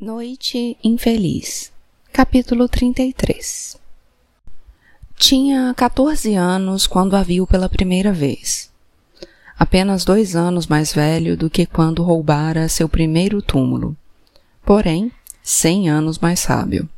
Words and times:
Noite 0.00 0.76
Infeliz 0.82 1.72
Capítulo 2.12 2.68
33 2.68 3.78
Tinha 5.16 5.72
14 5.72 6.34
anos 6.34 6.88
quando 6.88 7.14
a 7.14 7.22
viu 7.22 7.46
pela 7.46 7.68
primeira 7.68 8.12
vez. 8.12 8.72
Apenas 9.56 10.04
dois 10.04 10.34
anos 10.34 10.66
mais 10.66 10.92
velho 10.92 11.36
do 11.36 11.48
que 11.48 11.64
quando 11.64 12.02
roubara 12.02 12.68
seu 12.68 12.88
primeiro 12.88 13.40
túmulo. 13.40 13.96
Porém, 14.66 15.12
cem 15.40 15.88
anos 15.88 16.18
mais 16.18 16.40
sábio. 16.40 16.88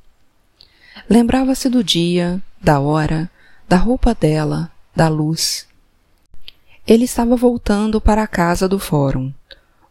Lembrava-se 1.08 1.68
do 1.68 1.84
dia, 1.84 2.42
da 2.62 2.80
hora, 2.80 3.30
da 3.68 3.76
roupa 3.76 4.14
dela, 4.14 4.72
da 4.96 5.06
luz. 5.06 5.68
Ele 6.86 7.04
estava 7.04 7.36
voltando 7.36 8.00
para 8.00 8.22
a 8.22 8.26
casa 8.26 8.66
do 8.66 8.78
fórum 8.78 9.30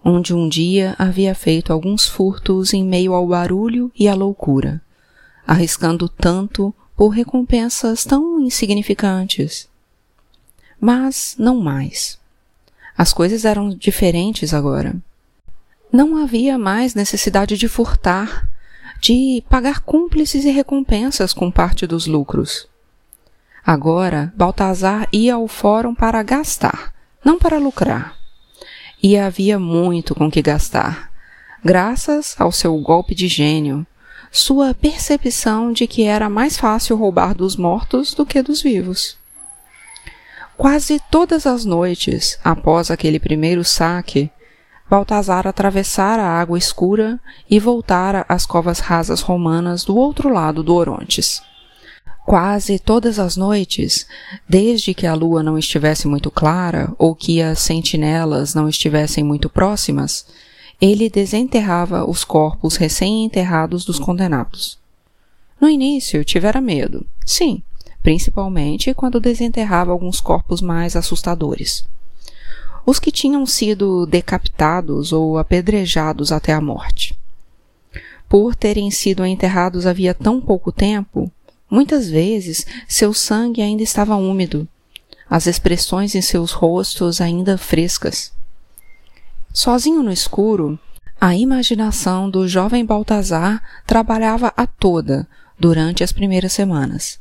onde 0.07 0.35
um 0.35 0.47
dia 0.47 0.93
havia 0.99 1.33
feito 1.33 1.73
alguns 1.73 2.07
furtos 2.07 2.75
em 2.75 2.85
meio 2.85 3.11
ao 3.15 3.25
barulho 3.25 3.91
e 3.97 4.07
à 4.07 4.13
loucura, 4.13 4.79
arriscando 5.47 6.07
tanto 6.07 6.71
por 6.95 7.09
recompensas 7.09 8.05
tão 8.05 8.39
insignificantes. 8.39 9.67
Mas 10.79 11.35
não 11.39 11.59
mais. 11.59 12.19
As 12.95 13.11
coisas 13.11 13.45
eram 13.45 13.69
diferentes 13.69 14.53
agora. 14.53 14.95
Não 15.91 16.17
havia 16.17 16.55
mais 16.55 16.93
necessidade 16.93 17.57
de 17.57 17.67
furtar, 17.67 18.47
de 19.01 19.43
pagar 19.49 19.81
cúmplices 19.81 20.45
e 20.45 20.51
recompensas 20.51 21.33
com 21.33 21.49
parte 21.49 21.87
dos 21.87 22.05
lucros. 22.05 22.67
Agora, 23.65 24.31
Baltazar 24.37 25.07
ia 25.11 25.33
ao 25.33 25.47
fórum 25.47 25.95
para 25.95 26.21
gastar, 26.21 26.93
não 27.23 27.39
para 27.39 27.57
lucrar 27.57 28.14
e 29.05 29.19
havia 29.19 29.59
muito 29.59 30.15
com 30.15 30.31
que 30.31 30.41
gastar, 30.41 31.11
graças 31.63 32.35
ao 32.39 32.51
seu 32.51 32.75
golpe 32.79 33.13
de 33.13 33.27
gênio, 33.27 33.85
sua 34.31 34.73
percepção 34.73 35.71
de 35.71 35.85
que 35.85 36.05
era 36.05 36.27
mais 36.27 36.57
fácil 36.57 36.97
roubar 36.97 37.35
dos 37.35 37.55
mortos 37.55 38.15
do 38.15 38.25
que 38.25 38.41
dos 38.41 38.63
vivos. 38.63 39.15
Quase 40.57 40.99
todas 41.11 41.45
as 41.45 41.65
noites, 41.65 42.39
após 42.43 42.89
aquele 42.89 43.19
primeiro 43.19 43.63
saque, 43.63 44.31
Baltazar 44.89 45.45
atravessara 45.45 46.23
a 46.23 46.41
água 46.41 46.57
escura 46.57 47.19
e 47.47 47.59
voltara 47.59 48.25
às 48.27 48.43
covas 48.43 48.79
rasas 48.79 49.21
romanas 49.21 49.85
do 49.85 49.95
outro 49.95 50.29
lado 50.29 50.63
do 50.63 50.73
Orontes. 50.73 51.43
Quase 52.25 52.79
todas 52.79 53.19
as 53.19 53.37
noites, 53.37 54.07
desde 54.49 54.95
que 54.95 55.05
a 55.05 55.13
lua 55.13 55.43
não 55.43 55.59
estivesse 55.59 56.07
muito 56.07 56.31
clara 56.31 56.91
ou 56.97 57.13
que 57.13 57.39
as 57.39 57.59
sentinelas 57.59 58.55
não 58.55 58.67
estivessem 58.67 59.23
muito 59.23 59.47
próximas, 59.47 60.25
ele 60.81 61.07
desenterrava 61.07 62.03
os 62.03 62.23
corpos 62.23 62.77
recém-enterrados 62.77 63.85
dos 63.85 63.99
condenados. 63.99 64.79
No 65.61 65.69
início, 65.69 66.25
tivera 66.25 66.59
medo, 66.59 67.05
sim, 67.23 67.61
principalmente 68.01 68.91
quando 68.95 69.19
desenterrava 69.19 69.91
alguns 69.91 70.19
corpos 70.19 70.61
mais 70.61 70.95
assustadores. 70.95 71.85
Os 72.87 72.97
que 72.99 73.11
tinham 73.11 73.45
sido 73.45 74.07
decapitados 74.07 75.13
ou 75.13 75.37
apedrejados 75.37 76.31
até 76.31 76.53
a 76.53 76.61
morte. 76.61 77.15
Por 78.27 78.55
terem 78.55 78.89
sido 78.89 79.23
enterrados 79.23 79.85
havia 79.85 80.13
tão 80.13 80.41
pouco 80.41 80.71
tempo, 80.71 81.31
Muitas 81.75 82.07
vezes 82.07 82.65
seu 82.87 83.13
sangue 83.13 83.61
ainda 83.61 83.83
estava 83.83 84.15
úmido, 84.15 84.65
as 85.29 85.45
expressões 85.45 86.15
em 86.15 86.21
seus 86.21 86.53
rostos 86.53 87.19
ainda 87.19 87.57
frescas. 87.57 88.31
Sozinho 89.53 90.01
no 90.01 90.09
escuro, 90.09 90.79
a 91.19 91.35
imaginação 91.35 92.29
do 92.29 92.47
jovem 92.47 92.85
Baltazar 92.85 93.61
trabalhava 93.85 94.53
a 94.55 94.65
toda 94.65 95.27
durante 95.59 96.01
as 96.01 96.13
primeiras 96.13 96.53
semanas. 96.53 97.19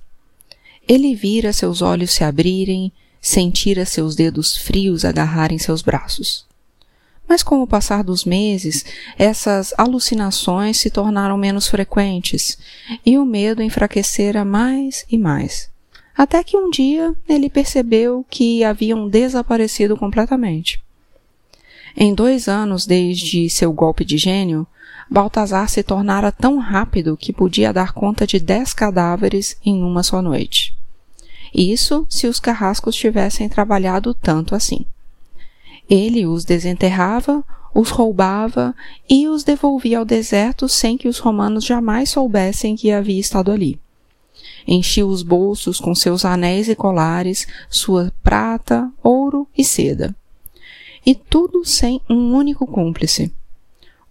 Ele 0.86 1.16
vira 1.16 1.52
seus 1.52 1.82
olhos 1.82 2.12
se 2.12 2.22
abrirem, 2.22 2.92
sentira 3.20 3.84
seus 3.84 4.14
dedos 4.14 4.56
frios 4.56 5.04
agarrarem 5.04 5.58
seus 5.58 5.82
braços. 5.82 6.46
Mas 7.28 7.42
com 7.42 7.62
o 7.62 7.66
passar 7.66 8.04
dos 8.04 8.24
meses, 8.24 8.84
essas 9.18 9.72
alucinações 9.78 10.78
se 10.78 10.90
tornaram 10.90 11.36
menos 11.36 11.66
frequentes 11.66 12.58
e 13.04 13.16
o 13.16 13.24
medo 13.24 13.62
enfraquecera 13.62 14.44
mais 14.44 15.04
e 15.10 15.16
mais. 15.16 15.70
Até 16.16 16.44
que 16.44 16.56
um 16.56 16.70
dia 16.70 17.14
ele 17.28 17.50
percebeu 17.50 18.24
que 18.30 18.62
haviam 18.62 19.08
desaparecido 19.08 19.96
completamente. 19.96 20.80
Em 21.96 22.14
dois 22.14 22.48
anos 22.48 22.86
desde 22.86 23.48
seu 23.48 23.72
golpe 23.72 24.04
de 24.04 24.16
gênio, 24.16 24.66
Baltazar 25.10 25.68
se 25.68 25.82
tornara 25.82 26.32
tão 26.32 26.58
rápido 26.58 27.16
que 27.16 27.32
podia 27.32 27.72
dar 27.72 27.92
conta 27.92 28.26
de 28.26 28.38
dez 28.38 28.72
cadáveres 28.72 29.56
em 29.64 29.82
uma 29.82 30.02
só 30.02 30.22
noite. 30.22 30.76
Isso 31.54 32.06
se 32.08 32.26
os 32.26 32.40
carrascos 32.40 32.96
tivessem 32.96 33.48
trabalhado 33.48 34.12
tanto 34.12 34.54
assim. 34.54 34.84
Ele 35.88 36.26
os 36.26 36.44
desenterrava, 36.44 37.44
os 37.74 37.90
roubava 37.90 38.74
e 39.08 39.26
os 39.28 39.42
devolvia 39.42 39.98
ao 39.98 40.04
deserto 40.04 40.68
sem 40.68 40.96
que 40.96 41.08
os 41.08 41.18
romanos 41.18 41.64
jamais 41.64 42.10
soubessem 42.10 42.76
que 42.76 42.92
havia 42.92 43.20
estado 43.20 43.50
ali. 43.50 43.78
Enchia 44.66 45.06
os 45.06 45.22
bolsos 45.22 45.78
com 45.78 45.94
seus 45.94 46.24
anéis 46.24 46.68
e 46.68 46.74
colares, 46.74 47.46
sua 47.68 48.12
prata, 48.22 48.90
ouro 49.02 49.46
e 49.56 49.64
seda. 49.64 50.14
E 51.04 51.14
tudo 51.14 51.64
sem 51.64 52.00
um 52.08 52.34
único 52.34 52.66
cúmplice. 52.66 53.32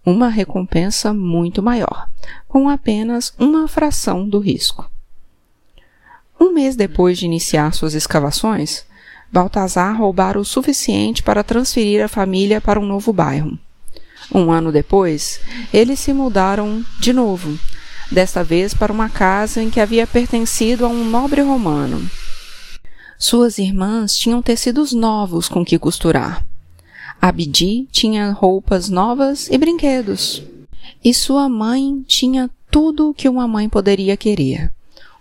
Uma 0.06 0.28
recompensa 0.28 1.12
muito 1.12 1.62
maior, 1.62 2.08
com 2.46 2.68
apenas 2.68 3.34
uma 3.38 3.66
fração 3.66 4.28
do 4.28 4.38
risco. 4.38 4.88
Um 6.38 6.52
mês 6.52 6.76
depois 6.76 7.18
de 7.18 7.24
iniciar 7.24 7.72
suas 7.72 7.94
escavações, 7.94 8.84
Baltazar 9.34 9.98
roubara 9.98 10.38
o 10.38 10.44
suficiente 10.44 11.20
para 11.20 11.42
transferir 11.42 12.04
a 12.04 12.06
família 12.06 12.60
para 12.60 12.78
um 12.78 12.86
novo 12.86 13.12
bairro. 13.12 13.58
Um 14.32 14.52
ano 14.52 14.70
depois, 14.70 15.40
eles 15.72 15.98
se 15.98 16.12
mudaram 16.12 16.84
de 17.00 17.12
novo, 17.12 17.58
desta 18.12 18.44
vez 18.44 18.74
para 18.74 18.92
uma 18.92 19.08
casa 19.08 19.60
em 19.60 19.70
que 19.70 19.80
havia 19.80 20.06
pertencido 20.06 20.86
a 20.86 20.88
um 20.88 21.10
nobre 21.10 21.40
romano. 21.40 22.08
Suas 23.18 23.58
irmãs 23.58 24.16
tinham 24.16 24.40
tecidos 24.40 24.92
novos 24.92 25.48
com 25.48 25.64
que 25.64 25.80
costurar. 25.80 26.46
Abdi 27.20 27.88
tinha 27.90 28.30
roupas 28.30 28.88
novas 28.88 29.50
e 29.50 29.58
brinquedos. 29.58 30.44
E 31.04 31.12
sua 31.12 31.48
mãe 31.48 32.04
tinha 32.06 32.48
tudo 32.70 33.10
o 33.10 33.14
que 33.14 33.28
uma 33.28 33.48
mãe 33.48 33.68
poderia 33.68 34.16
querer: 34.16 34.72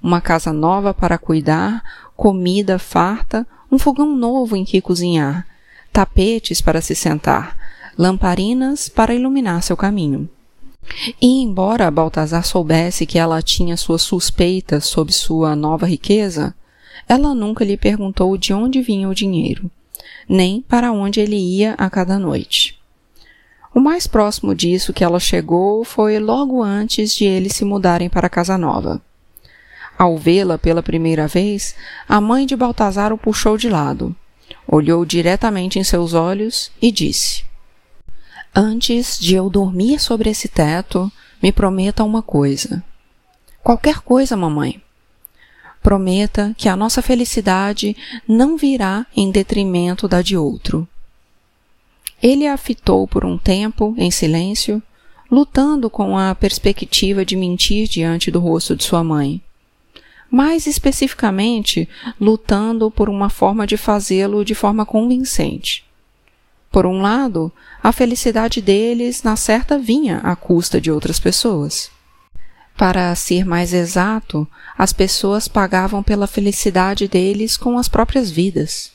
uma 0.03 0.22
casa 0.22 0.53
nova 0.53 0.94
para 0.94 1.18
cuidar, 1.18 1.81
comida 2.16 2.78
farta, 2.78 3.47
um 3.73 3.79
fogão 3.79 4.16
novo 4.16 4.56
em 4.56 4.63
que 4.63 4.79
cozinhar, 4.79 5.47
tapetes 5.91 6.61
para 6.61 6.79
se 6.79 6.94
sentar, 6.94 7.57
lamparinas 7.97 8.88
para 8.88 9.16
iluminar 9.16 9.63
seu 9.63 9.75
caminho. 9.75 10.29
E 11.19 11.41
embora 11.41 11.89
Baltazar 11.89 12.45
soubesse 12.45 13.07
que 13.07 13.17
ela 13.17 13.41
tinha 13.41 13.75
suas 13.75 14.03
suspeitas 14.03 14.85
sobre 14.85 15.11
sua 15.11 15.56
nova 15.56 15.88
riqueza, 15.88 16.53
ela 17.09 17.34
nunca 17.34 17.66
lhe 17.66 17.75
perguntou 17.75 18.38
de 18.38 18.53
onde 18.53 18.79
vinha 18.79 19.09
o 19.09 19.16
dinheiro, 19.16 19.72
nem 20.29 20.61
para 20.61 20.91
onde 20.91 21.19
ele 21.19 21.35
ia 21.35 21.73
a 21.73 21.90
cada 21.90 22.19
noite. 22.19 22.79
O 23.73 23.79
mais 23.79 24.05
próximo 24.05 24.53
disso 24.53 24.94
que 24.94 25.03
ela 25.03 25.19
chegou 25.19 25.84
foi 25.84 26.19
logo 26.19 26.61
antes 26.61 27.16
de 27.16 27.25
eles 27.25 27.55
se 27.55 27.66
mudarem 27.66 28.07
para 28.07 28.28
a 28.28 28.29
casa 28.29 28.55
nova. 28.55 29.01
Ao 29.98 30.18
vê-la 30.18 30.58
pela 30.58 30.81
primeira 30.81 31.28
vez, 31.28 31.76
a 32.09 32.20
mãe 32.20 32.46
de 32.46 32.56
Baltazar 32.56 33.14
o 33.14 33.18
puxou 33.18 33.58
de 33.58 33.70
lado, 33.70 34.16
olhou 34.68 35.06
diretamente 35.06 35.78
em 35.78 35.84
seus 35.84 36.14
olhos 36.14 36.72
e 36.81 36.92
disse: 36.92 37.46
Antes 38.56 39.20
de 39.20 39.36
eu 39.36 39.50
dormir 39.50 40.00
sobre 40.00 40.30
esse 40.30 40.48
teto, 40.48 41.12
me 41.42 41.52
prometa 41.52 42.03
uma 42.03 42.22
coisa. 42.22 42.84
Qualquer 43.62 44.00
coisa, 44.00 44.35
mamãe. 44.35 44.82
Prometa 45.82 46.56
que 46.58 46.67
a 46.70 46.76
nossa 46.76 47.02
felicidade 47.02 47.96
não 48.28 48.58
virá 48.58 49.06
em 49.16 49.29
detrimento 49.32 50.08
da 50.08 50.22
de 50.22 50.35
outro. 50.35 50.88
Ele 52.22 52.47
a 52.47 52.58
fitou 52.58 53.08
por 53.08 53.26
um 53.26 53.38
tempo, 53.38 53.94
em 53.97 54.09
silêncio, 54.09 54.82
lutando 55.29 55.90
com 55.90 56.17
a 56.17 56.34
perspectiva 56.34 57.26
de 57.26 57.35
mentir 57.35 57.88
diante 57.88 58.32
do 58.32 58.40
rosto 58.40 58.76
de 58.76 58.84
sua 58.84 59.03
mãe 59.03 59.41
mais 60.34 60.66
especificamente 60.66 61.88
lutando 62.20 62.90
por 62.90 63.08
uma 63.08 63.30
forma 63.30 63.68
de 63.68 63.78
fazê-lo 63.78 64.44
de 64.44 64.56
forma 64.56 64.84
convincente. 64.84 65.85
Por 66.72 66.88
um 66.88 67.03
lado, 67.03 67.52
a 67.84 67.91
felicidade 67.91 68.59
deles 68.59 69.22
na 69.22 69.35
certa 69.35 69.78
vinha 69.78 70.18
à 70.24 70.35
custa 70.35 70.82
de 70.82 70.90
outras 70.90 71.20
pessoas. 71.20 71.91
Para 72.76 73.14
ser 73.14 73.46
mais 73.46 73.76
exato, 73.76 74.47
as 74.76 74.91
pessoas 74.91 75.47
pagavam 75.47 76.02
pela 76.02 76.26
felicidade 76.26 77.08
deles 77.08 77.56
com 77.56 77.78
as 77.78 77.88
próprias 77.88 78.32
vidas. 78.32 78.91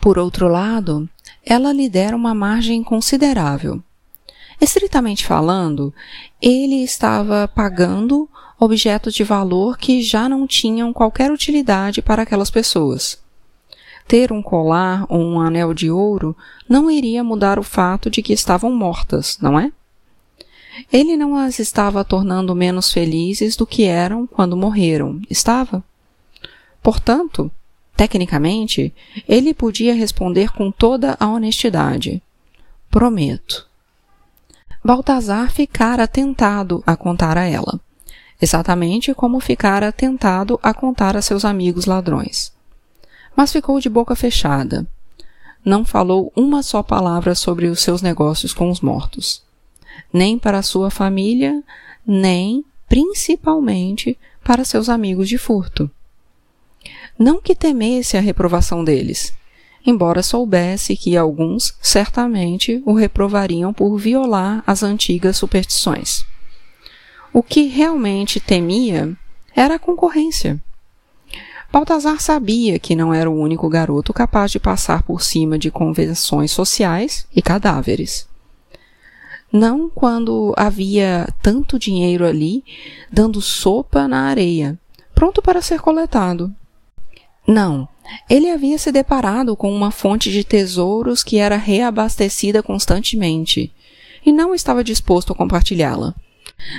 Por 0.00 0.18
outro 0.18 0.48
lado, 0.48 1.08
ela 1.46 1.72
lhe 1.72 1.88
dera 1.88 2.16
uma 2.16 2.34
margem 2.34 2.82
considerável. 2.82 3.80
Estritamente 4.60 5.24
falando, 5.24 5.94
ele 6.42 6.82
estava 6.82 7.46
pagando 7.46 8.28
objetos 8.58 9.14
de 9.14 9.22
valor 9.22 9.78
que 9.78 10.02
já 10.02 10.28
não 10.28 10.46
tinham 10.46 10.92
qualquer 10.92 11.30
utilidade 11.30 12.02
para 12.02 12.22
aquelas 12.22 12.50
pessoas. 12.50 13.18
Ter 14.06 14.32
um 14.32 14.42
colar 14.42 15.04
ou 15.08 15.20
um 15.20 15.40
anel 15.40 15.74
de 15.74 15.90
ouro 15.90 16.36
não 16.68 16.90
iria 16.90 17.22
mudar 17.22 17.58
o 17.58 17.62
fato 17.62 18.10
de 18.10 18.22
que 18.22 18.32
estavam 18.32 18.72
mortas, 18.74 19.38
não 19.40 19.58
é? 19.58 19.70
Ele 20.92 21.16
não 21.16 21.36
as 21.36 21.58
estava 21.58 22.04
tornando 22.04 22.54
menos 22.54 22.92
felizes 22.92 23.56
do 23.56 23.66
que 23.66 23.84
eram 23.84 24.26
quando 24.26 24.56
morreram, 24.56 25.20
estava? 25.28 25.84
Portanto, 26.82 27.50
tecnicamente, 27.96 28.94
ele 29.28 29.52
podia 29.52 29.94
responder 29.94 30.52
com 30.52 30.70
toda 30.70 31.16
a 31.18 31.26
honestidade: 31.26 32.22
Prometo. 32.90 33.66
Baltazar 34.84 35.50
ficara 35.50 36.06
tentado 36.06 36.82
a 36.86 36.96
contar 36.96 37.36
a 37.36 37.44
ela, 37.44 37.80
exatamente 38.40 39.14
como 39.14 39.40
ficara 39.40 39.92
tentado 39.92 40.58
a 40.62 40.72
contar 40.72 41.16
a 41.16 41.22
seus 41.22 41.44
amigos 41.44 41.86
ladrões. 41.86 42.52
Mas 43.36 43.52
ficou 43.52 43.80
de 43.80 43.88
boca 43.88 44.14
fechada. 44.14 44.86
Não 45.64 45.84
falou 45.84 46.32
uma 46.36 46.62
só 46.62 46.82
palavra 46.82 47.34
sobre 47.34 47.66
os 47.66 47.80
seus 47.80 48.02
negócios 48.02 48.52
com 48.52 48.70
os 48.70 48.80
mortos 48.80 49.46
nem 50.12 50.38
para 50.38 50.62
sua 50.62 50.90
família, 50.90 51.62
nem, 52.06 52.64
principalmente, 52.88 54.18
para 54.42 54.64
seus 54.64 54.88
amigos 54.88 55.28
de 55.28 55.38
furto. 55.38 55.90
Não 57.18 57.40
que 57.40 57.54
temesse 57.54 58.16
a 58.16 58.20
reprovação 58.20 58.84
deles, 58.84 59.34
embora 59.84 60.22
soubesse 60.22 60.96
que 60.96 61.16
alguns 61.16 61.74
certamente 61.80 62.82
o 62.86 62.94
reprovariam 62.94 63.72
por 63.72 63.96
violar 63.98 64.62
as 64.66 64.82
antigas 64.82 65.36
superstições. 65.36 66.24
O 67.32 67.42
que 67.42 67.66
realmente 67.66 68.40
temia 68.40 69.16
era 69.54 69.74
a 69.74 69.78
concorrência. 69.78 70.62
Baltazar 71.70 72.20
sabia 72.20 72.78
que 72.78 72.96
não 72.96 73.12
era 73.12 73.30
o 73.30 73.38
único 73.38 73.68
garoto 73.68 74.12
capaz 74.12 74.50
de 74.50 74.58
passar 74.58 75.02
por 75.02 75.20
cima 75.22 75.58
de 75.58 75.70
convenções 75.70 76.50
sociais 76.50 77.26
e 77.34 77.42
cadáveres. 77.42 78.26
Não 79.52 79.90
quando 79.90 80.54
havia 80.56 81.28
tanto 81.42 81.78
dinheiro 81.78 82.24
ali, 82.24 82.64
dando 83.12 83.40
sopa 83.40 84.08
na 84.08 84.28
areia, 84.28 84.78
pronto 85.14 85.42
para 85.42 85.60
ser 85.60 85.80
coletado. 85.80 86.54
Não, 87.46 87.88
ele 88.28 88.50
havia 88.50 88.78
se 88.78 88.92
deparado 88.92 89.56
com 89.56 89.74
uma 89.74 89.90
fonte 89.90 90.30
de 90.30 90.44
tesouros 90.44 91.22
que 91.22 91.38
era 91.38 91.56
reabastecida 91.56 92.62
constantemente, 92.62 93.72
e 94.24 94.32
não 94.32 94.54
estava 94.54 94.84
disposto 94.84 95.32
a 95.32 95.36
compartilhá-la. 95.36 96.14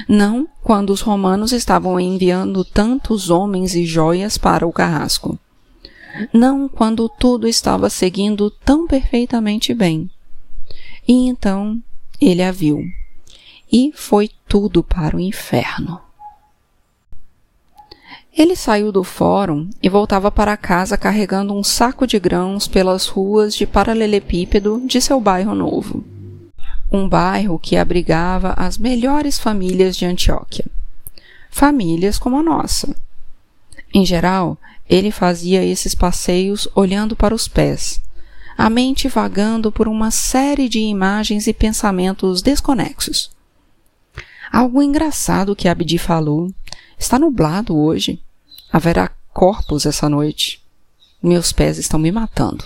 Não 0.08 0.48
quando 0.62 0.92
os 0.92 1.02
romanos 1.02 1.52
estavam 1.52 2.00
enviando 2.00 2.64
tantos 2.64 3.30
homens 3.30 3.76
e 3.76 3.86
joias 3.86 4.38
para 4.38 4.68
o 4.68 4.72
carrasco. 4.74 5.38
Não 6.34 6.68
quando 6.68 7.08
tudo 7.08 7.48
estava 7.48 7.90
seguindo 7.90 8.50
tão 8.50 8.88
perfeitamente 8.88 9.74
bem. 9.74 10.10
E 11.08 11.28
então 11.28 11.82
ele 12.22 12.44
a 12.44 12.52
viu, 12.52 12.84
e 13.72 13.92
foi 13.96 14.30
tudo 14.48 14.84
para 14.84 15.16
o 15.16 15.20
inferno. 15.20 16.02
Ele 18.38 18.56
saiu 18.56 18.92
do 18.92 19.04
fórum 19.04 19.70
e 19.82 19.90
voltava 19.90 20.32
para 20.32 20.56
casa 20.56 20.98
carregando 20.98 21.54
um 21.54 21.64
saco 21.64 22.06
de 22.06 22.20
grãos 22.20 22.68
pelas 22.68 23.08
ruas 23.08 23.56
de 23.56 23.66
paralelepípedo 23.66 24.82
de 24.86 25.02
seu 25.02 25.20
bairro 25.20 25.56
novo. 25.56 26.04
Um 26.92 27.08
bairro 27.08 27.60
que 27.60 27.78
abrigava 27.78 28.54
as 28.58 28.78
melhores 28.78 29.38
famílias 29.40 29.96
de 29.96 30.06
Antioquia. 30.06 30.66
Famílias 31.52 32.18
como 32.18 32.38
a 32.38 32.44
nossa. 32.44 32.96
Em 33.94 34.06
geral, 34.06 34.58
ele 34.90 35.12
fazia 35.12 35.64
esses 35.64 35.94
passeios 35.94 36.68
olhando 36.74 37.16
para 37.16 37.36
os 37.36 37.48
pés, 37.48 38.02
a 38.58 38.70
mente 38.70 39.08
vagando 39.08 39.72
por 39.72 39.88
uma 39.88 40.12
série 40.12 40.68
de 40.68 40.80
imagens 40.80 41.48
e 41.48 41.54
pensamentos 41.54 42.42
desconexos. 42.42 43.32
Algo 44.52 44.82
engraçado 44.82 45.56
que 45.56 45.68
Abdi 45.68 45.98
falou. 45.98 46.52
Está 46.98 47.20
nublado 47.20 47.78
hoje. 47.78 48.20
Haverá 48.74 49.12
corpos 49.32 49.86
essa 49.86 50.10
noite. 50.10 50.62
Meus 51.22 51.52
pés 51.52 51.78
estão 51.78 52.00
me 52.00 52.12
matando. 52.12 52.66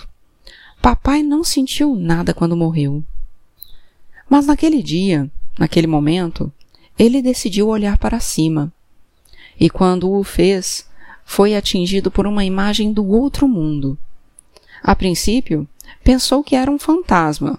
Papai 0.80 1.22
não 1.22 1.44
sentiu 1.44 1.94
nada 1.94 2.32
quando 2.32 2.56
morreu. 2.56 3.04
Mas 4.28 4.46
naquele 4.46 4.82
dia, 4.82 5.30
naquele 5.58 5.86
momento, 5.86 6.52
ele 6.98 7.20
decidiu 7.20 7.68
olhar 7.68 7.98
para 7.98 8.20
cima. 8.20 8.72
E 9.58 9.68
quando 9.70 10.10
o 10.10 10.24
fez, 10.24 10.88
foi 11.24 11.54
atingido 11.54 12.10
por 12.10 12.26
uma 12.26 12.44
imagem 12.44 12.92
do 12.92 13.06
outro 13.06 13.48
mundo. 13.48 13.96
A 14.82 14.94
princípio, 14.94 15.66
pensou 16.02 16.42
que 16.42 16.54
era 16.54 16.70
um 16.70 16.78
fantasma. 16.78 17.58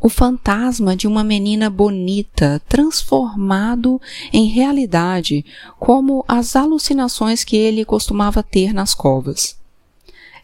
O 0.00 0.08
fantasma 0.08 0.94
de 0.94 1.06
uma 1.06 1.24
menina 1.24 1.70
bonita, 1.70 2.60
transformado 2.68 4.00
em 4.32 4.46
realidade, 4.46 5.44
como 5.78 6.24
as 6.28 6.54
alucinações 6.54 7.42
que 7.44 7.56
ele 7.56 7.84
costumava 7.84 8.42
ter 8.42 8.74
nas 8.74 8.94
covas. 8.94 9.56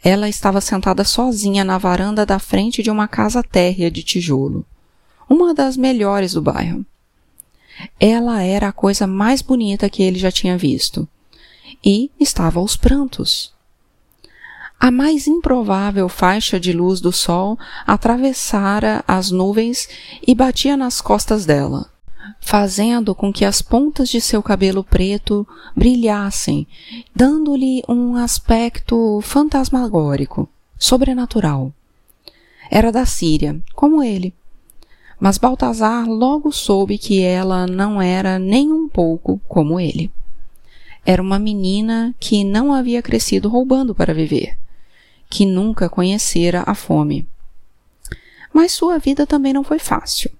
Ela 0.02 0.28
estava 0.28 0.60
sentada 0.60 1.04
sozinha 1.04 1.64
na 1.64 1.78
varanda 1.78 2.24
da 2.26 2.38
frente 2.38 2.82
de 2.82 2.90
uma 2.90 3.06
casa 3.06 3.42
térrea 3.42 3.90
de 3.90 4.02
tijolo, 4.02 4.64
uma 5.32 5.54
das 5.54 5.78
melhores 5.78 6.34
do 6.34 6.42
bairro. 6.42 6.84
Ela 7.98 8.42
era 8.42 8.68
a 8.68 8.72
coisa 8.72 9.06
mais 9.06 9.40
bonita 9.40 9.88
que 9.88 10.02
ele 10.02 10.18
já 10.18 10.30
tinha 10.30 10.58
visto. 10.58 11.08
E 11.82 12.10
estava 12.20 12.60
aos 12.60 12.76
prantos. 12.76 13.50
A 14.78 14.90
mais 14.90 15.26
improvável 15.26 16.08
faixa 16.08 16.60
de 16.60 16.72
luz 16.72 17.00
do 17.00 17.10
sol 17.10 17.58
atravessara 17.86 19.02
as 19.08 19.30
nuvens 19.30 19.88
e 20.26 20.34
batia 20.34 20.76
nas 20.76 21.00
costas 21.00 21.46
dela, 21.46 21.90
fazendo 22.40 23.14
com 23.14 23.32
que 23.32 23.44
as 23.44 23.62
pontas 23.62 24.10
de 24.10 24.20
seu 24.20 24.42
cabelo 24.42 24.84
preto 24.84 25.46
brilhassem, 25.74 26.66
dando-lhe 27.14 27.82
um 27.88 28.16
aspecto 28.16 29.20
fantasmagórico, 29.22 30.48
sobrenatural. 30.76 31.72
Era 32.70 32.92
da 32.92 33.06
Síria, 33.06 33.60
como 33.74 34.02
ele. 34.02 34.34
Mas 35.22 35.38
Baltazar 35.38 36.04
logo 36.08 36.50
soube 36.50 36.98
que 36.98 37.22
ela 37.22 37.64
não 37.64 38.02
era 38.02 38.40
nem 38.40 38.72
um 38.72 38.88
pouco 38.88 39.40
como 39.46 39.78
ele. 39.78 40.10
Era 41.06 41.22
uma 41.22 41.38
menina 41.38 42.12
que 42.18 42.42
não 42.42 42.74
havia 42.74 43.00
crescido 43.00 43.48
roubando 43.48 43.94
para 43.94 44.12
viver 44.12 44.56
que 45.32 45.46
nunca 45.46 45.88
conhecera 45.88 46.62
a 46.66 46.74
fome. 46.74 47.26
Mas 48.52 48.72
sua 48.72 48.98
vida 48.98 49.26
também 49.26 49.54
não 49.54 49.64
foi 49.64 49.78
fácil. 49.78 50.30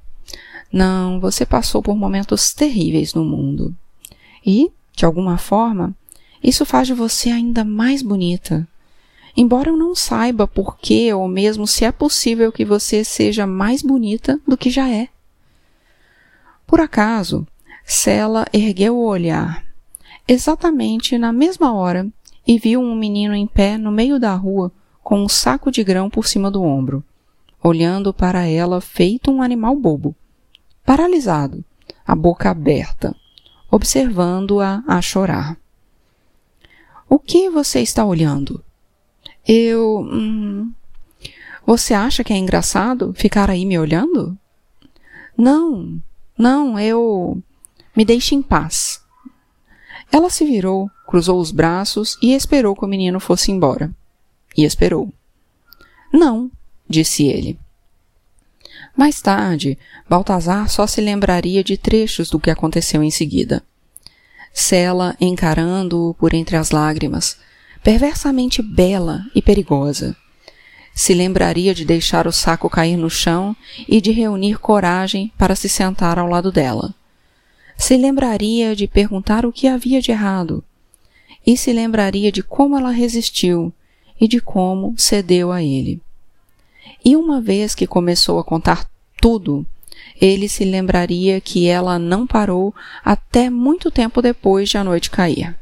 Não, 0.71 1.19
você 1.19 1.47
passou 1.47 1.83
por 1.83 1.97
momentos 1.97 2.53
terríveis 2.53 3.15
no 3.15 3.25
mundo. 3.25 3.75
E, 4.45 4.71
de 4.95 5.07
alguma 5.07 5.39
forma, 5.39 5.97
isso 6.43 6.67
faz 6.67 6.89
de 6.89 6.93
você 6.93 7.31
ainda 7.31 7.65
mais 7.65 8.03
bonita. 8.03 8.69
Embora 9.37 9.71
eu 9.71 9.77
não 9.77 9.95
saiba 9.95 10.47
por 10.47 10.77
que 10.79 11.13
ou 11.13 11.27
mesmo 11.27 11.67
se 11.67 11.85
é 11.85 11.93
possível 11.93 12.53
que 12.53 12.65
você 12.65 13.03
seja 13.03 13.47
mais 13.47 13.83
bonita 13.83 14.39
do 14.47 14.57
que 14.57 14.71
já 14.71 14.89
é. 14.91 15.09
Por 16.67 16.81
acaso, 16.81 17.47
Sela 17.85 18.47
ergueu 18.53 18.97
o 18.97 19.05
olhar, 19.05 19.65
exatamente 20.27 21.19
na 21.19 21.33
mesma 21.33 21.73
hora, 21.73 22.07
e 22.47 22.59
viu 22.59 22.81
um 22.81 22.95
menino 22.95 23.35
em 23.35 23.47
pé 23.47 23.77
no 23.77 23.91
meio 23.91 24.19
da 24.19 24.35
rua 24.35 24.73
com 25.03 25.21
um 25.21 25.29
saco 25.29 25.71
de 25.71 25.83
grão 25.83 26.09
por 26.09 26.27
cima 26.27 26.51
do 26.51 26.63
ombro, 26.63 27.05
olhando 27.63 28.13
para 28.13 28.47
ela 28.47 28.81
feito 28.81 29.31
um 29.31 29.43
animal 29.43 29.77
bobo, 29.77 30.15
paralisado, 30.85 31.65
a 32.07 32.15
boca 32.15 32.51
aberta, 32.51 33.15
observando-a 33.71 34.83
a 34.87 35.01
chorar. 35.01 35.57
O 37.09 37.19
que 37.19 37.51
você 37.51 37.81
está 37.81 38.05
olhando? 38.05 38.63
Eu. 39.47 40.01
Hum, 40.01 40.73
você 41.67 41.95
acha 41.95 42.25
que 42.25 42.33
é 42.33 42.37
engraçado 42.37 43.13
ficar 43.15 43.51
aí 43.51 43.65
me 43.65 43.79
olhando? 43.79 44.37
Não, 45.37 46.01
não, 46.37 46.79
eu. 46.79 47.43
Me 47.97 48.05
deixe 48.05 48.35
em 48.35 48.43
paz. 48.43 49.03
Ela 50.11 50.29
se 50.29 50.45
virou, 50.45 50.91
cruzou 51.07 51.41
os 51.41 51.51
braços 51.51 52.19
e 52.23 52.35
esperou 52.35 52.77
que 52.77 52.85
o 52.85 52.89
menino 52.89 53.19
fosse 53.19 53.51
embora 53.51 53.91
e 54.57 54.65
esperou. 54.65 55.13
Não, 56.13 56.51
disse 56.89 57.25
ele. 57.25 57.59
Mais 58.97 59.23
tarde, 59.23 59.79
Baltazar 60.09 60.69
só 60.69 60.87
se 60.87 61.01
lembraria 61.01 61.65
de 61.65 61.79
trechos 61.79 62.29
do 62.29 62.39
que 62.39 62.51
aconteceu 62.51 63.03
em 63.03 63.11
seguida. 63.11 63.63
Sela 64.53 65.17
encarando-o 65.19 66.13
por 66.15 66.35
entre 66.35 66.57
as 66.57 66.71
lágrimas, 66.71 67.39
perversamente 67.83 68.63
bela 68.63 69.27
e 69.35 69.43
perigosa. 69.43 70.17
Se 70.95 71.15
lembraria 71.15 71.75
de 71.75 71.85
deixar 71.85 72.27
o 72.27 72.33
saco 72.33 72.69
cair 72.69 72.97
no 72.97 73.09
chão 73.09 73.57
e 73.89 74.01
de 74.01 74.13
reunir 74.13 74.59
coragem 74.59 75.33
para 75.39 75.57
se 75.57 75.69
sentar 75.69 76.19
ao 76.19 76.29
lado 76.29 76.53
dela. 76.53 76.95
Se 77.77 77.97
lembraria 77.97 78.77
de 78.77 78.87
perguntar 78.87 79.47
o 79.47 79.53
que 79.53 79.67
havia 79.67 80.01
de 80.01 80.11
errado. 80.11 80.63
E 81.45 81.57
se 81.57 81.73
lembraria 81.73 82.31
de 82.31 82.43
como 82.43 82.79
ela 82.79 82.91
resistiu 82.91 83.73
e 84.21 84.29
de 84.29 84.41
como 84.41 84.95
cedeu 84.97 85.51
a 85.51 85.63
ele. 85.63 86.01
E 87.05 87.17
uma 87.17 87.41
vez 87.41 87.75
que 87.75 87.87
começou 87.87 88.39
a 88.39 88.45
contar 88.45 88.89
tudo, 89.21 89.67
ele 90.21 90.49
se 90.49 90.65
lembraria 90.65 91.41
que 91.41 91.67
ela 91.67 91.99
não 91.99 92.27
parou 92.27 92.73
até 93.05 93.51
muito 93.51 93.91
tempo 93.91 94.23
depois 94.23 94.69
de 94.69 94.79
a 94.79 94.85
noite 94.85 95.11
cair. 95.11 95.57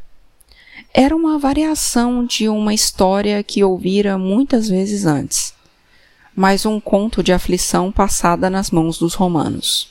Era 0.93 1.15
uma 1.15 1.39
variação 1.39 2.25
de 2.25 2.49
uma 2.49 2.75
história 2.75 3.43
que 3.45 3.63
ouvira 3.63 4.19
muitas 4.19 4.69
vezes 4.69 5.07
antes, 5.07 5.55
mas 6.35 6.67
um 6.67 6.81
conto 6.81 7.23
de 7.23 7.33
aflição 7.33 7.93
passada 7.93 8.51
nas 8.51 8.73
mãos 8.73 8.99
dos 8.99 9.15
romanos. 9.15 9.89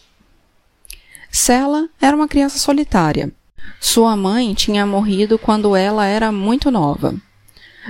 Sela 1.31 1.87
era 2.01 2.15
uma 2.15 2.27
criança 2.27 2.59
solitária. 2.59 3.31
Sua 3.79 4.15
mãe 4.17 4.53
tinha 4.53 4.85
morrido 4.85 5.39
quando 5.39 5.73
ela 5.73 6.05
era 6.05 6.33
muito 6.33 6.69
nova. 6.69 7.15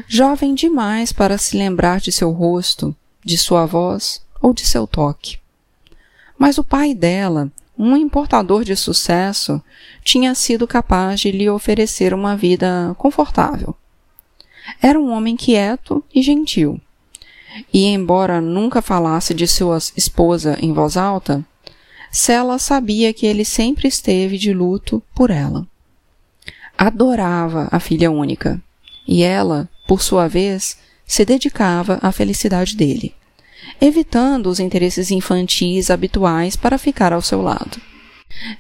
Jovem 0.08 0.54
demais 0.54 1.12
para 1.12 1.38
se 1.38 1.58
lembrar 1.58 2.00
de 2.00 2.12
seu 2.12 2.32
rosto, 2.32 2.96
de 3.26 3.40
sua 3.40 3.66
voz 3.66 4.22
ou 4.40 4.54
de 4.54 4.66
seu 4.66 4.86
toque. 4.86 5.40
Mas 6.38 6.60
o 6.60 6.64
pai 6.64 6.94
dela, 6.94 7.52
um 7.80 7.96
importador 7.96 8.66
de 8.66 8.76
sucesso, 8.76 9.64
tinha 10.04 10.36
sido 10.36 10.68
capaz 10.68 11.22
de 11.22 11.32
lhe 11.32 11.50
oferecer 11.50 12.14
uma 12.14 12.36
vida 12.36 12.94
confortável. 12.98 13.74
Era 14.82 15.00
um 15.00 15.10
homem 15.12 15.38
quieto 15.38 16.04
e 16.14 16.22
gentil. 16.22 16.80
E, 17.74 17.86
embora 17.86 18.42
nunca 18.42 18.82
falasse 18.82 19.34
de 19.34 19.48
sua 19.48 19.78
esposa 19.96 20.58
em 20.62 20.74
voz 20.74 20.98
alta, 20.98 21.44
Sela 22.12 22.60
sabia 22.60 23.14
que 23.14 23.26
ele 23.26 23.46
sempre 23.46 23.88
esteve 23.88 24.38
de 24.38 24.52
luto 24.52 25.02
por 25.16 25.30
ela. 25.30 25.66
Adorava 26.78 27.70
a 27.72 27.80
filha 27.80 28.12
única, 28.12 28.62
e 29.08 29.24
ela, 29.24 29.70
por 29.88 30.02
sua 30.02 30.28
vez, 30.28 30.78
se 31.06 31.24
dedicava 31.24 31.98
à 32.02 32.12
felicidade 32.12 32.76
dele 32.76 33.14
evitando 33.80 34.48
os 34.48 34.60
interesses 34.60 35.12
infantis 35.12 35.90
habituais 35.90 36.56
para 36.56 36.78
ficar 36.78 37.14
ao 37.14 37.22
seu 37.22 37.42
lado. 37.42 37.82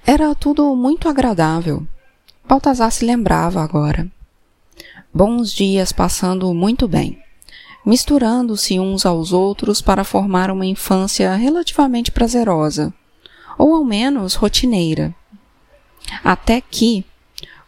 Era 0.05 0.33
tudo 0.35 0.75
muito 0.75 1.07
agradável. 1.07 1.85
Baltazar 2.47 2.91
se 2.91 3.05
lembrava 3.05 3.63
agora. 3.63 4.09
Bons 5.13 5.53
dias 5.53 5.91
passando 5.91 6.53
muito 6.53 6.87
bem, 6.87 7.17
misturando-se 7.85 8.79
uns 8.79 9.05
aos 9.05 9.31
outros 9.33 9.81
para 9.81 10.03
formar 10.03 10.51
uma 10.51 10.65
infância 10.65 11.33
relativamente 11.35 12.11
prazerosa, 12.11 12.93
ou 13.57 13.75
ao 13.75 13.83
menos 13.83 14.35
rotineira. 14.35 15.13
Até 16.23 16.61
que, 16.61 17.05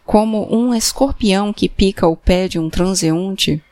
como 0.04 0.52
um 0.54 0.74
escorpião 0.74 1.52
que 1.52 1.68
pica 1.68 2.06
o 2.06 2.16
pé 2.16 2.48
de 2.48 2.58
um 2.58 2.68
transeunte, 2.68 3.62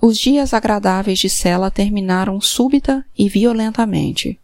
os 0.00 0.18
dias 0.18 0.54
agradáveis 0.54 1.18
de 1.18 1.28
Sela 1.28 1.70
terminaram 1.70 2.40
súbita 2.40 3.04
e 3.16 3.28
violentamente. 3.28 4.38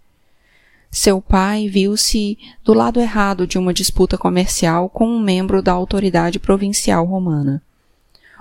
Seu 0.90 1.20
pai 1.20 1.68
viu-se 1.68 2.36
do 2.64 2.74
lado 2.74 3.00
errado 3.00 3.46
de 3.46 3.58
uma 3.58 3.72
disputa 3.72 4.18
comercial 4.18 4.88
com 4.88 5.06
um 5.06 5.20
membro 5.20 5.62
da 5.62 5.72
autoridade 5.72 6.38
provincial 6.40 7.04
romana, 7.04 7.62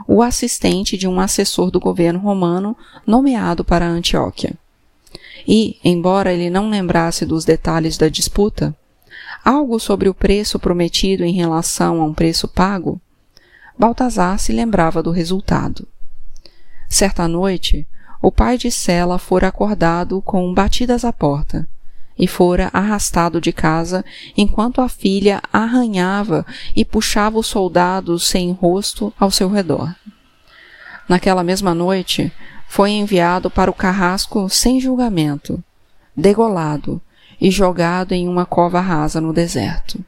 o 0.07 0.23
assistente 0.23 0.97
de 0.97 1.07
um 1.07 1.19
assessor 1.19 1.69
do 1.69 1.79
governo 1.79 2.19
romano 2.19 2.75
nomeado 3.05 3.63
para 3.63 3.87
Antioquia. 3.87 4.55
E, 5.47 5.77
embora 5.83 6.33
ele 6.33 6.49
não 6.49 6.69
lembrasse 6.69 7.25
dos 7.25 7.45
detalhes 7.45 7.97
da 7.97 8.09
disputa, 8.09 8.75
algo 9.45 9.79
sobre 9.79 10.09
o 10.09 10.13
preço 10.13 10.59
prometido 10.59 11.23
em 11.23 11.33
relação 11.33 12.01
a 12.01 12.05
um 12.05 12.13
preço 12.13 12.47
pago, 12.47 12.99
Baltazar 13.77 14.39
se 14.39 14.51
lembrava 14.51 15.01
do 15.01 15.11
resultado. 15.11 15.87
Certa 16.89 17.27
noite, 17.27 17.87
o 18.19 18.31
pai 18.31 18.57
de 18.57 18.71
Sela 18.71 19.19
fora 19.19 19.47
acordado 19.47 20.21
com 20.23 20.51
batidas 20.51 21.05
à 21.05 21.13
porta 21.13 21.69
e 22.17 22.27
fora 22.27 22.69
arrastado 22.73 23.39
de 23.39 23.53
casa 23.53 24.03
enquanto 24.35 24.81
a 24.81 24.89
filha 24.89 25.39
arranhava 25.53 26.45
e 26.75 26.83
puxava 26.83 27.37
os 27.37 27.45
soldados 27.45 28.27
sem 28.27 28.51
rosto 28.51 29.13
ao 29.19 29.29
seu 29.29 29.49
redor. 29.49 29.95
Naquela 31.07 31.43
mesma 31.43 31.73
noite, 31.75 32.33
foi 32.67 32.91
enviado 32.91 33.49
para 33.49 33.71
o 33.71 33.73
carrasco 33.73 34.49
sem 34.49 34.81
julgamento, 34.81 35.63
degolado 36.15 36.99
e 37.39 37.49
jogado 37.51 38.13
em 38.13 38.27
uma 38.27 38.45
cova 38.45 38.81
rasa 38.81 39.21
no 39.21 39.31
deserto. 39.31 40.03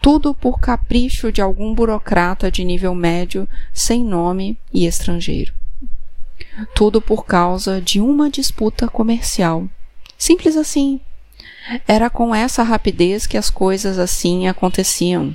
Tudo 0.00 0.32
por 0.34 0.60
capricho 0.60 1.32
de 1.32 1.42
algum 1.42 1.74
burocrata 1.74 2.50
de 2.50 2.64
nível 2.64 2.94
médio, 2.94 3.48
sem 3.72 4.04
nome 4.04 4.58
e 4.72 4.86
estrangeiro. 4.86 5.59
Tudo 6.74 7.00
por 7.00 7.24
causa 7.24 7.80
de 7.80 8.00
uma 8.00 8.30
disputa 8.30 8.88
comercial. 8.88 9.68
Simples 10.16 10.56
assim. 10.56 11.00
Era 11.86 12.10
com 12.10 12.34
essa 12.34 12.62
rapidez 12.62 13.26
que 13.26 13.36
as 13.36 13.50
coisas 13.50 13.98
assim 13.98 14.48
aconteciam. 14.48 15.34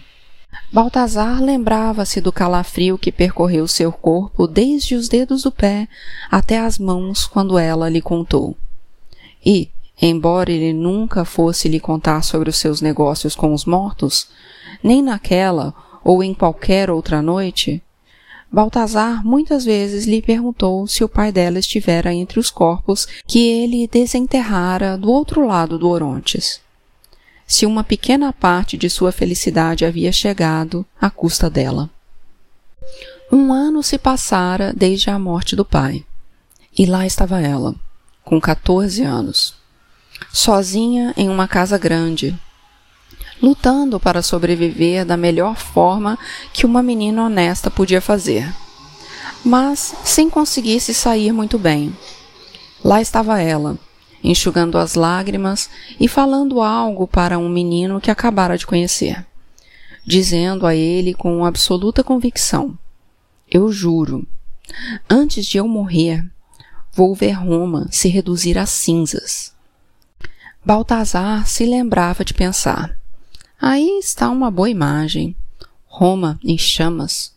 Baltazar 0.71 1.41
lembrava-se 1.41 2.19
do 2.19 2.31
calafrio 2.31 2.97
que 2.97 3.11
percorreu 3.11 3.67
seu 3.67 3.91
corpo 3.91 4.47
desde 4.47 4.95
os 4.95 5.07
dedos 5.07 5.43
do 5.43 5.51
pé 5.51 5.87
até 6.29 6.59
as 6.59 6.77
mãos 6.77 7.25
quando 7.25 7.57
ela 7.57 7.89
lhe 7.89 8.01
contou. 8.01 8.57
E, 9.45 9.69
embora 10.01 10.51
ele 10.51 10.73
nunca 10.73 11.23
fosse 11.23 11.67
lhe 11.67 11.79
contar 11.79 12.23
sobre 12.23 12.49
os 12.49 12.57
seus 12.57 12.81
negócios 12.81 13.35
com 13.35 13.53
os 13.53 13.65
mortos, 13.65 14.27
nem 14.83 15.01
naquela 15.01 15.73
ou 16.03 16.23
em 16.23 16.33
qualquer 16.33 16.89
outra 16.89 17.21
noite, 17.21 17.81
Baltazar 18.55 19.21
muitas 19.21 19.65
vezes 19.65 20.05
lhe 20.05 20.21
perguntou 20.21 20.87
se 20.87 21.03
o 21.03 21.09
pai 21.09 21.29
dela 21.29 21.59
estivera 21.59 22.13
entre 22.13 22.39
os 22.39 22.49
corpos 22.49 23.05
que 23.27 23.49
ele 23.49 23.85
desenterrara 23.85 24.97
do 24.97 25.11
outro 25.11 25.45
lado 25.45 25.77
do 25.77 25.89
Orontes. 25.89 26.61
Se 27.45 27.65
uma 27.65 27.83
pequena 27.83 28.31
parte 28.31 28.77
de 28.77 28.89
sua 28.89 29.11
felicidade 29.11 29.83
havia 29.83 30.09
chegado 30.09 30.85
à 31.01 31.09
custa 31.09 31.49
dela. 31.49 31.89
Um 33.29 33.51
ano 33.51 33.83
se 33.83 33.97
passara 33.97 34.73
desde 34.73 35.09
a 35.09 35.19
morte 35.19 35.53
do 35.53 35.65
pai. 35.65 36.05
E 36.79 36.85
lá 36.85 37.05
estava 37.05 37.41
ela, 37.41 37.75
com 38.23 38.39
14 38.39 39.03
anos, 39.03 39.53
sozinha 40.31 41.13
em 41.17 41.27
uma 41.27 41.45
casa 41.45 41.77
grande, 41.77 42.33
lutando 43.41 43.99
para 43.99 44.21
sobreviver 44.21 45.05
da 45.05 45.17
melhor 45.17 45.55
forma 45.55 46.17
que 46.53 46.65
uma 46.65 46.81
menina 46.81 47.25
honesta 47.25 47.69
podia 47.69 48.01
fazer. 48.01 48.53
Mas 49.43 49.95
sem 50.03 50.29
conseguir 50.29 50.79
se 50.79 50.93
sair 50.93 51.31
muito 51.31 51.59
bem. 51.59 51.95
Lá 52.83 53.01
estava 53.01 53.39
ela, 53.39 53.77
enxugando 54.23 54.77
as 54.77 54.95
lágrimas 54.95 55.69
e 55.99 56.07
falando 56.07 56.61
algo 56.61 57.07
para 57.07 57.37
um 57.37 57.49
menino 57.49 58.01
que 58.01 58.11
acabara 58.11 58.57
de 58.57 58.65
conhecer, 58.65 59.25
dizendo 60.05 60.65
a 60.65 60.75
ele 60.75 61.13
com 61.13 61.45
absoluta 61.45 62.03
convicção: 62.03 62.77
Eu 63.49 63.71
juro, 63.71 64.27
antes 65.09 65.45
de 65.45 65.57
eu 65.57 65.67
morrer, 65.67 66.25
vou 66.91 67.13
ver 67.13 67.31
Roma 67.31 67.87
se 67.91 68.07
reduzir 68.07 68.57
a 68.57 68.65
cinzas. 68.65 69.53
Baltazar 70.65 71.47
se 71.47 71.65
lembrava 71.65 72.25
de 72.25 72.33
pensar: 72.33 72.97
Aí 73.67 73.97
está 73.97 74.29
uma 74.29 74.51
boa 74.51 74.69
imagem. 74.69 75.35
Roma 75.87 76.39
em 76.43 76.55
chamas. 76.55 77.33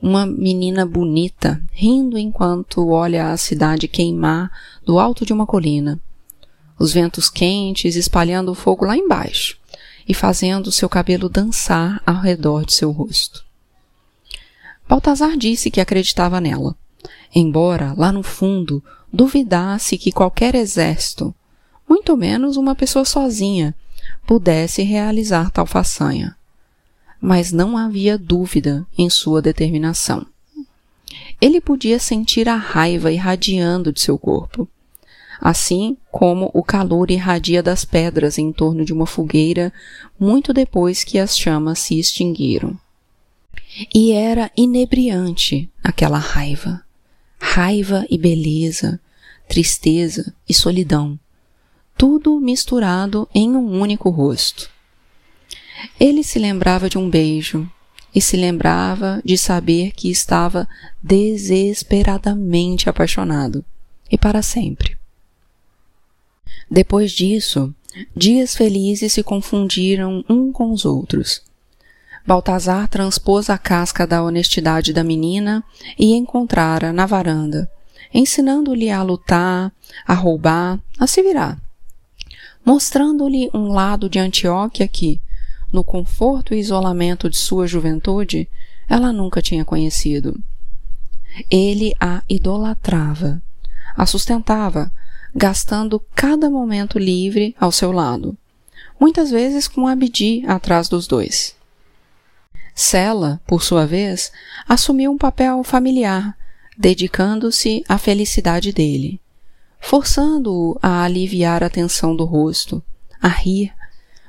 Uma 0.00 0.24
menina 0.24 0.86
bonita 0.86 1.60
rindo 1.72 2.16
enquanto 2.16 2.86
olha 2.86 3.32
a 3.32 3.36
cidade 3.36 3.88
queimar 3.88 4.48
do 4.86 5.00
alto 5.00 5.26
de 5.26 5.32
uma 5.32 5.44
colina. 5.44 6.00
Os 6.78 6.92
ventos 6.92 7.28
quentes 7.28 7.96
espalhando 7.96 8.52
o 8.52 8.54
fogo 8.54 8.84
lá 8.84 8.96
embaixo 8.96 9.58
e 10.08 10.14
fazendo 10.14 10.70
seu 10.70 10.88
cabelo 10.88 11.28
dançar 11.28 12.00
ao 12.06 12.20
redor 12.20 12.64
de 12.64 12.74
seu 12.74 12.92
rosto. 12.92 13.44
Baltazar 14.88 15.36
disse 15.36 15.68
que 15.68 15.80
acreditava 15.80 16.40
nela, 16.40 16.76
embora 17.34 17.92
lá 17.96 18.12
no 18.12 18.22
fundo 18.22 18.80
duvidasse 19.12 19.98
que 19.98 20.12
qualquer 20.12 20.54
exército, 20.54 21.34
muito 21.88 22.16
menos 22.16 22.56
uma 22.56 22.76
pessoa 22.76 23.04
sozinha, 23.04 23.74
pudesse 24.26 24.82
realizar 24.82 25.50
tal 25.50 25.66
façanha. 25.66 26.36
Mas 27.20 27.52
não 27.52 27.76
havia 27.76 28.18
dúvida 28.18 28.86
em 28.96 29.08
sua 29.08 29.40
determinação. 29.40 30.26
Ele 31.40 31.60
podia 31.60 31.98
sentir 31.98 32.48
a 32.48 32.56
raiva 32.56 33.10
irradiando 33.12 33.92
de 33.92 34.00
seu 34.00 34.18
corpo, 34.18 34.68
assim 35.40 35.96
como 36.10 36.50
o 36.54 36.62
calor 36.62 37.10
irradia 37.10 37.62
das 37.62 37.84
pedras 37.84 38.38
em 38.38 38.52
torno 38.52 38.84
de 38.84 38.92
uma 38.92 39.06
fogueira 39.06 39.72
muito 40.18 40.52
depois 40.52 41.02
que 41.02 41.18
as 41.18 41.36
chamas 41.36 41.80
se 41.80 41.98
extinguiram. 41.98 42.78
E 43.92 44.12
era 44.12 44.50
inebriante 44.56 45.68
aquela 45.82 46.18
raiva, 46.18 46.82
raiva 47.40 48.06
e 48.08 48.16
beleza, 48.16 49.00
tristeza 49.48 50.32
e 50.48 50.54
solidão, 50.54 51.18
tudo 52.02 52.40
misturado 52.40 53.28
em 53.32 53.54
um 53.54 53.80
único 53.80 54.10
rosto. 54.10 54.68
Ele 56.00 56.24
se 56.24 56.36
lembrava 56.36 56.88
de 56.88 56.98
um 56.98 57.08
beijo 57.08 57.70
e 58.12 58.20
se 58.20 58.36
lembrava 58.36 59.22
de 59.24 59.38
saber 59.38 59.92
que 59.92 60.10
estava 60.10 60.68
desesperadamente 61.00 62.90
apaixonado 62.90 63.64
e 64.10 64.18
para 64.18 64.42
sempre. 64.42 64.96
Depois 66.68 67.12
disso, 67.12 67.72
dias 68.16 68.56
felizes 68.56 69.12
se 69.12 69.22
confundiram 69.22 70.24
um 70.28 70.50
com 70.50 70.72
os 70.72 70.84
outros. 70.84 71.40
Baltazar 72.26 72.88
transpôs 72.88 73.48
a 73.48 73.56
casca 73.56 74.08
da 74.08 74.24
honestidade 74.24 74.92
da 74.92 75.04
menina 75.04 75.62
e 75.96 76.14
encontrara 76.14 76.92
na 76.92 77.06
varanda, 77.06 77.70
ensinando-lhe 78.12 78.90
a 78.90 79.04
lutar, 79.04 79.72
a 80.04 80.14
roubar, 80.14 80.80
a 80.98 81.06
se 81.06 81.22
virar, 81.22 81.61
mostrando-lhe 82.64 83.50
um 83.52 83.72
lado 83.72 84.08
de 84.08 84.18
Antioquia 84.18 84.86
que, 84.86 85.20
no 85.72 85.82
conforto 85.82 86.54
e 86.54 86.58
isolamento 86.58 87.28
de 87.28 87.36
sua 87.36 87.66
juventude, 87.66 88.48
ela 88.88 89.12
nunca 89.12 89.40
tinha 89.40 89.64
conhecido. 89.64 90.38
Ele 91.50 91.94
a 91.98 92.22
idolatrava, 92.28 93.42
a 93.96 94.04
sustentava, 94.06 94.92
gastando 95.34 95.98
cada 96.14 96.50
momento 96.50 96.98
livre 96.98 97.56
ao 97.58 97.72
seu 97.72 97.90
lado, 97.90 98.36
muitas 99.00 99.30
vezes 99.30 99.66
com 99.66 99.86
Abdi 99.86 100.44
atrás 100.46 100.88
dos 100.88 101.06
dois. 101.06 101.56
Sela, 102.74 103.40
por 103.46 103.62
sua 103.62 103.86
vez, 103.86 104.30
assumiu 104.68 105.10
um 105.10 105.18
papel 105.18 105.62
familiar, 105.64 106.36
dedicando-se 106.76 107.84
à 107.88 107.98
felicidade 107.98 108.72
dele, 108.72 109.20
forçando-o 109.82 110.78
a 110.80 111.02
aliviar 111.02 111.62
a 111.62 111.68
tensão 111.68 112.16
do 112.16 112.24
rosto, 112.24 112.82
a 113.20 113.28
rir, 113.28 113.70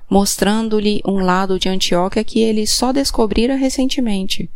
mostrando-lhe 0.09 1.01
um 1.05 1.19
lado 1.19 1.57
de 1.57 1.69
Antioquia 1.69 2.23
que 2.23 2.41
ele 2.41 2.67
só 2.67 2.91
descobrira 2.91 3.55
recentemente, 3.55 4.49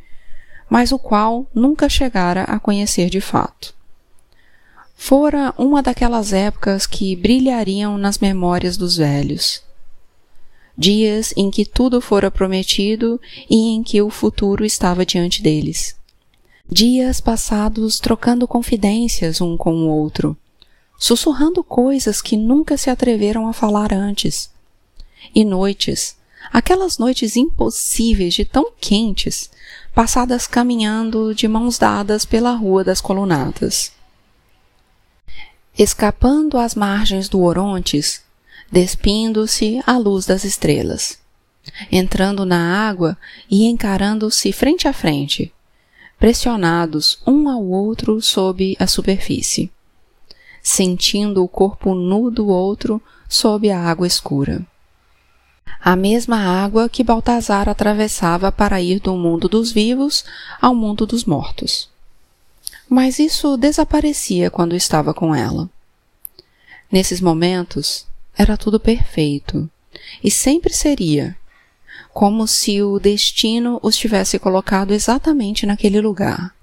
mas 0.70 0.92
o 0.92 1.00
qual 1.00 1.48
nunca 1.56 1.88
chegara 1.88 2.44
a 2.44 2.60
conhecer 2.60 3.10
de 3.10 3.22
fato. 3.22 3.74
Fora 4.96 5.54
uma 5.58 5.82
daquelas 5.82 6.34
épocas 6.34 6.86
que 6.86 7.16
brilhariam 7.16 7.98
nas 7.98 8.18
memórias 8.18 8.76
dos 8.76 8.98
velhos 8.98 9.66
dias 10.78 11.34
em 11.36 11.50
que 11.50 11.66
tudo 11.66 12.00
fora 12.00 12.30
prometido 12.30 13.20
e 13.50 13.74
em 13.74 13.82
que 13.82 14.02
o 14.02 14.10
futuro 14.10 14.64
estava 14.64 15.06
diante 15.06 15.42
deles. 15.42 15.96
Dias 16.70 17.20
passados 17.20 18.00
trocando 18.00 18.48
confidências 18.48 19.42
um 19.42 19.58
com 19.58 19.74
o 19.74 19.88
outro, 19.88 20.38
sussurrando 20.98 21.64
coisas 21.64 22.22
que 22.22 22.36
nunca 22.36 22.78
se 22.78 22.90
atreveram 22.90 23.48
a 23.48 23.54
falar 23.54 23.94
antes. 23.94 24.50
E 25.34 25.46
noites, 25.46 26.18
aquelas 26.52 26.98
noites 26.98 27.36
impossíveis 27.36 28.34
de 28.34 28.46
tão 28.46 28.72
quentes, 28.80 29.50
passadas 29.94 30.48
caminhando 30.48 31.34
de 31.34 31.48
mãos 31.48 31.78
dadas 31.78 32.26
pela 32.26 32.52
Rua 32.52 32.84
das 32.84 33.02
Colunatas. 33.02 33.92
Escapando 35.78 36.58
às 36.58 36.74
margens 36.74 37.30
do 37.30 37.42
Orontes, 37.44 38.24
despindo-se 38.72 39.82
à 39.86 39.98
luz 39.98 40.26
das 40.26 40.44
estrelas, 40.44 41.20
entrando 41.92 42.46
na 42.46 42.88
água 42.88 43.18
e 43.50 43.66
encarando-se 43.66 44.52
frente 44.52 44.88
a 44.88 44.94
frente, 44.94 45.54
pressionados 46.20 47.20
um 47.28 47.48
ao 47.48 47.64
outro 47.64 48.22
sob 48.22 48.76
a 48.80 48.88
superfície, 48.88 49.72
sentindo 50.62 51.44
o 51.44 51.48
corpo 51.48 51.94
nu 51.94 52.30
do 52.30 52.48
outro 52.48 53.02
sob 53.28 53.70
a 53.70 53.80
água 53.80 54.08
escura. 54.08 54.66
A 55.80 55.96
mesma 55.96 56.38
água 56.38 56.90
que 56.90 57.04
Baltazar 57.04 57.70
atravessava 57.70 58.52
para 58.52 58.82
ir 58.82 59.00
do 59.00 59.16
mundo 59.16 59.48
dos 59.48 59.72
vivos 59.72 60.26
ao 60.62 60.74
mundo 60.74 61.06
dos 61.06 61.24
mortos. 61.24 61.90
Mas 62.90 63.20
isso 63.20 63.58
desaparecia 63.58 64.50
quando 64.50 64.76
estava 64.76 65.14
com 65.14 65.36
ela. 65.36 65.70
Nesses 66.92 67.22
momentos, 67.22 68.06
era 68.38 68.58
tudo 68.58 68.80
perfeito. 68.80 69.70
E 70.24 70.32
sempre 70.32 70.74
seria. 70.74 71.38
Como 72.14 72.48
se 72.48 72.82
o 72.82 73.00
destino 73.00 73.80
os 73.84 73.96
tivesse 73.96 74.40
colocado 74.40 74.94
exatamente 74.94 75.66
naquele 75.66 76.02
lugar. 76.02 76.57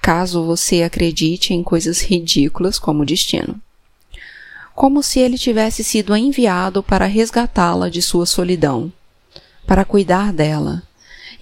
Caso 0.00 0.44
você 0.44 0.82
acredite 0.82 1.52
em 1.52 1.62
coisas 1.62 2.00
ridículas 2.00 2.78
como 2.78 3.04
destino. 3.04 3.60
Como 4.74 5.02
se 5.02 5.20
ele 5.20 5.36
tivesse 5.36 5.84
sido 5.84 6.16
enviado 6.16 6.82
para 6.82 7.06
resgatá-la 7.06 7.88
de 7.88 8.00
sua 8.00 8.24
solidão, 8.24 8.92
para 9.66 9.84
cuidar 9.84 10.32
dela, 10.32 10.82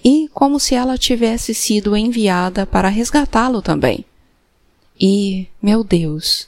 e 0.03 0.29
como 0.33 0.59
se 0.59 0.75
ela 0.75 0.97
tivesse 0.97 1.53
sido 1.53 1.95
enviada 1.95 2.65
para 2.65 2.89
resgatá-lo 2.89 3.61
também. 3.61 4.05
E, 4.99 5.47
meu 5.61 5.83
Deus, 5.83 6.47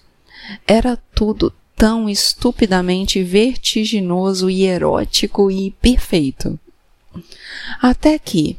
era 0.67 0.97
tudo 1.15 1.53
tão 1.75 2.09
estupidamente 2.09 3.23
vertiginoso 3.23 4.49
e 4.49 4.63
erótico 4.63 5.49
e 5.49 5.71
perfeito. 5.71 6.59
Até 7.81 8.19
que, 8.19 8.57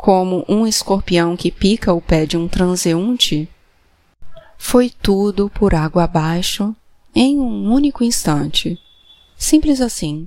como 0.00 0.46
um 0.48 0.66
escorpião 0.66 1.36
que 1.36 1.50
pica 1.50 1.92
o 1.92 2.00
pé 2.00 2.24
de 2.24 2.34
um 2.34 2.48
transeunte, 2.48 3.46
foi 4.56 4.88
tudo 4.88 5.50
por 5.50 5.74
água 5.74 6.04
abaixo 6.04 6.74
em 7.14 7.38
um 7.38 7.70
único 7.70 8.02
instante. 8.02 8.80
Simples 9.36 9.78
assim. 9.78 10.26